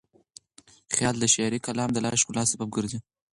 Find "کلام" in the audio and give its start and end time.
1.67-1.89